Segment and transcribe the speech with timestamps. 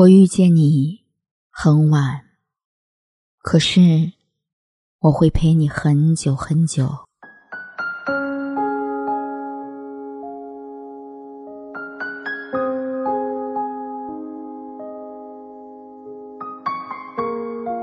[0.00, 0.98] 我遇见你
[1.50, 2.22] 很晚，
[3.42, 4.10] 可是
[4.98, 6.88] 我会陪你很久很久。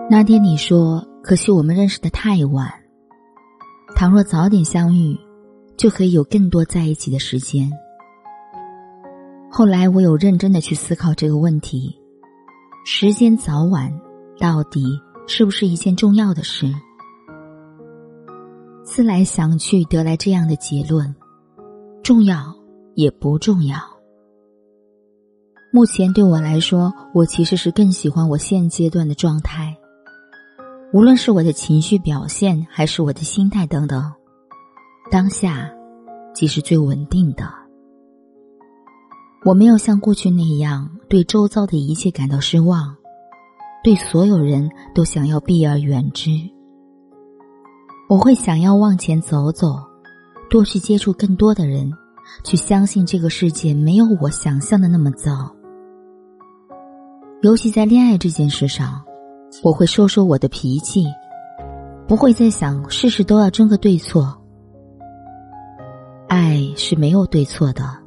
[0.10, 2.68] 那天你说，可惜我们认识的太晚。
[3.96, 5.16] 倘若早点相遇，
[5.78, 7.72] 就可以有更多在一起的时间。
[9.52, 11.97] 后来我有认真的去思考这个问题：
[12.90, 13.94] 时间早晚
[14.40, 14.82] 到底
[15.28, 16.74] 是不是一件重要的事？
[18.86, 21.14] 思来想去，得来这样的结论：
[22.02, 22.56] 重要
[22.96, 23.78] 也不重要。
[25.70, 29.78] 目前对我来说，我其实是更喜欢我现阶段的状态，
[30.94, 34.10] 无论是我的情绪表现，还是我的心态等等，
[35.12, 35.70] 当下
[36.34, 37.67] 即是最稳定的。
[39.46, 42.96] 我没有像过去那样对周遭的一切感到失望，
[43.84, 46.32] 对所有人都想要避而远之。
[48.10, 49.78] 我会想要往前走走，
[50.50, 51.92] 多去接触更多的人，
[52.44, 55.54] 去相信这个世界没有我想象的那么糟。
[57.42, 59.02] 尤其在恋爱这件事上，
[59.64, 61.06] 我会收收我的脾气，
[62.08, 64.36] 不会再想事事都要争个对错。
[66.28, 68.07] 爱是没有对错的。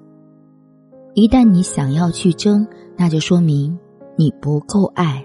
[1.15, 2.67] 一旦你想要去争，
[2.97, 3.77] 那就说明
[4.17, 5.25] 你不够爱，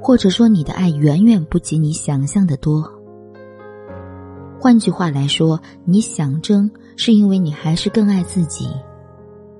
[0.00, 2.82] 或者说你的爱远远不及你想象的多。
[4.58, 8.68] 换句话来说，你想争，是因为你还是更爱自己，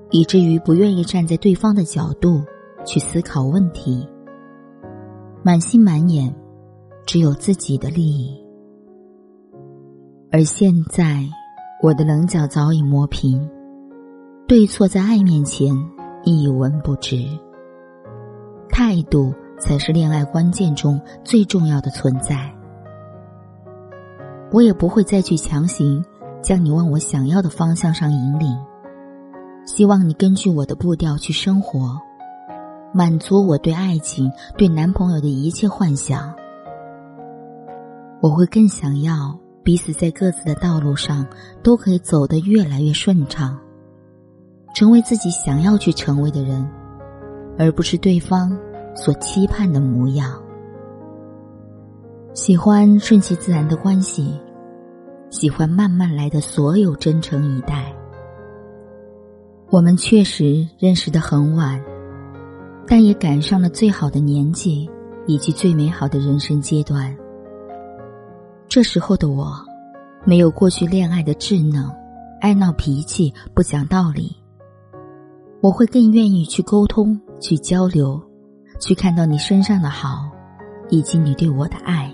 [0.09, 2.41] 以至于不愿意站在对方的角度
[2.83, 4.07] 去思考问题，
[5.43, 6.33] 满心满眼
[7.05, 8.35] 只有自己的利益。
[10.31, 11.23] 而现在，
[11.83, 13.47] 我的棱角早已磨平。
[14.45, 15.73] 对错在爱面前
[16.25, 17.17] 一文不值，
[18.69, 22.53] 态度才是恋爱关键中最重要的存在。
[24.51, 26.03] 我也不会再去强行
[26.41, 28.49] 将你往我想要的方向上引领，
[29.65, 31.97] 希望你根据我的步调去生活，
[32.93, 36.33] 满足我对爱情、对男朋友的一切幻想。
[38.21, 41.25] 我会更想要彼此在各自的道路上
[41.63, 43.57] 都可以走得越来越顺畅。
[44.73, 46.67] 成为自己想要去成为的人，
[47.57, 48.57] 而不是对方
[48.95, 50.41] 所期盼的模样。
[52.33, 54.39] 喜欢顺其自然的关系，
[55.29, 57.93] 喜欢慢慢来的所有真诚以待。
[59.69, 61.79] 我们确实认识的很晚，
[62.87, 64.89] 但也赶上了最好的年纪
[65.27, 67.15] 以及最美好的人生阶段。
[68.67, 69.53] 这时候的我，
[70.25, 71.87] 没有过去恋爱的稚嫩，
[72.41, 74.42] 爱闹脾气，不讲道理。
[75.63, 78.21] 我会更愿意去沟通、去交流、
[78.81, 80.29] 去看到你身上的好，
[80.89, 82.11] 以及你对我的爱。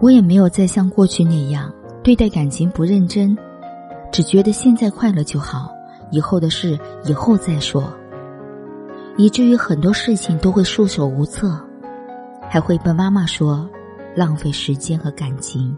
[0.00, 1.68] 我也没有再像过去那样
[2.04, 3.36] 对待感情不认真，
[4.12, 5.68] 只觉得现在快乐就好，
[6.12, 7.92] 以后的事以后再说，
[9.16, 11.60] 以至于很多事情都会束手无策，
[12.48, 13.68] 还会被妈妈说
[14.14, 15.76] 浪费时间和感情。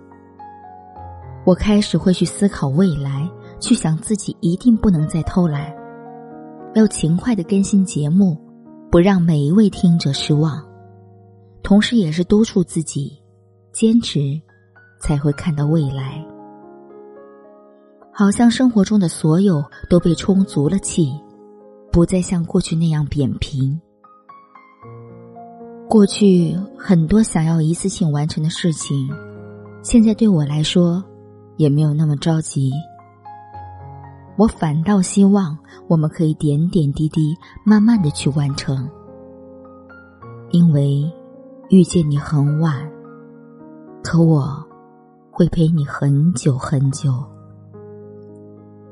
[1.47, 3.27] 我开始会去思考未来，
[3.59, 5.78] 去想自己一定不能再偷懒。
[6.75, 8.37] 要勤快的更新节目，
[8.91, 10.63] 不让每一位听者失望，
[11.63, 13.19] 同时也是督促自己
[13.73, 14.21] 坚持，
[15.01, 16.25] 才会看到未来。
[18.13, 21.13] 好像生活中的所有都被充足了气，
[21.93, 23.81] 不再像过去那样扁平。
[25.89, 29.09] 过去很多想要一次性完成的事情，
[29.83, 31.03] 现在对我来说
[31.57, 32.71] 也没有那么着急。
[34.39, 38.89] 我反倒希望我们可以点点滴滴、慢慢的去完成，
[40.51, 41.13] 因为
[41.71, 42.89] 遇见你很晚，
[44.01, 44.65] 可我
[45.33, 47.13] 会陪你很久很久。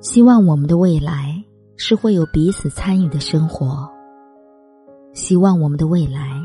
[0.01, 1.41] 希望我们的未来
[1.77, 3.89] 是会有彼此参与的生活，
[5.13, 6.41] 希望我们的未来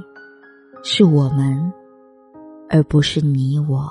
[0.84, 1.74] 是我们，
[2.70, 3.90] 而不是你我。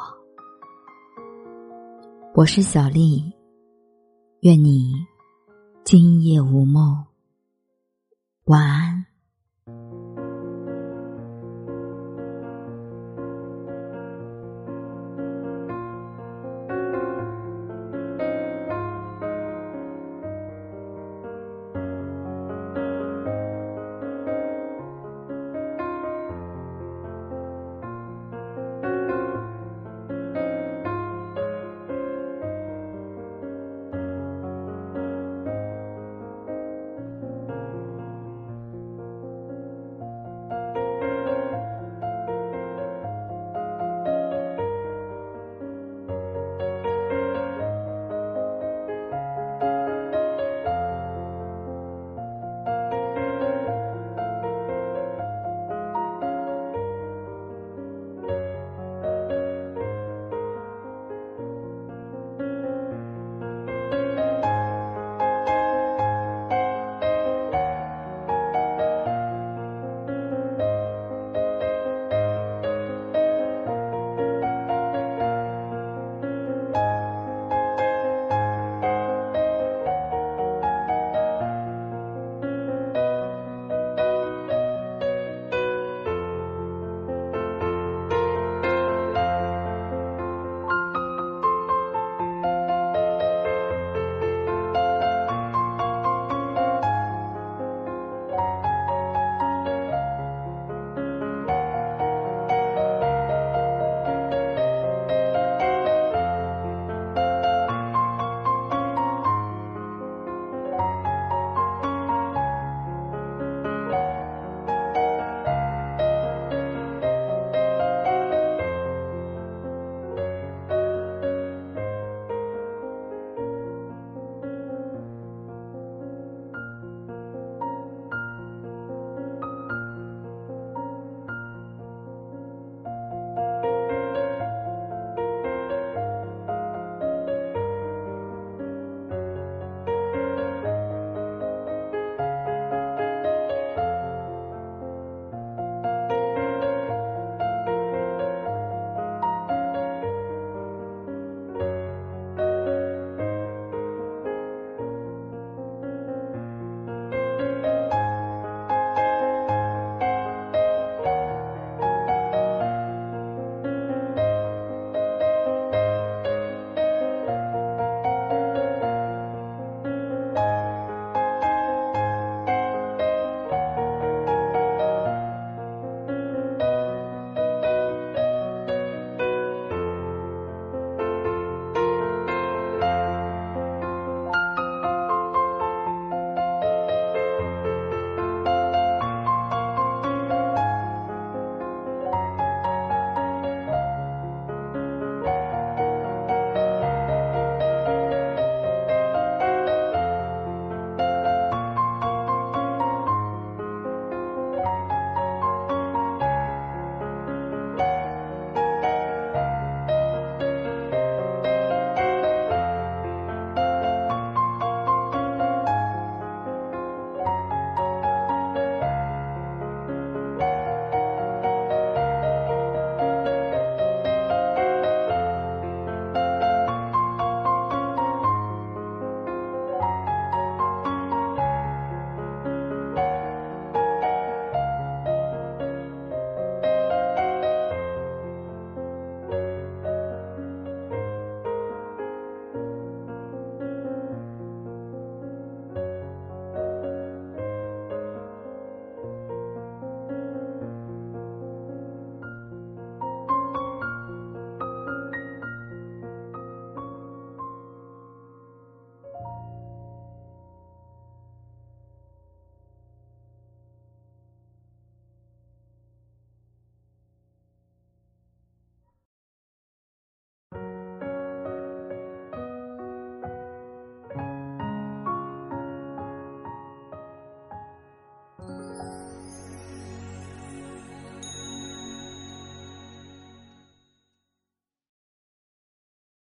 [2.33, 3.25] 我是小丽。
[4.43, 4.95] 愿你
[5.85, 7.07] 今夜无梦，
[8.45, 9.10] 晚安。